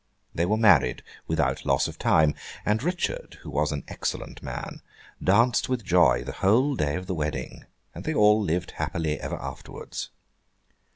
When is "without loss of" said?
1.27-1.99